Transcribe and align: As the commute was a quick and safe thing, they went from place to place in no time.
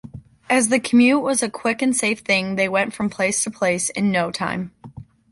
As 0.49 0.69
the 0.69 0.79
commute 0.79 1.21
was 1.21 1.43
a 1.43 1.47
quick 1.47 1.79
and 1.83 1.95
safe 1.95 2.21
thing, 2.21 2.55
they 2.55 2.67
went 2.67 2.91
from 2.91 3.07
place 3.07 3.43
to 3.43 3.51
place 3.51 3.91
in 3.91 4.09
no 4.11 4.31
time. 4.31 4.71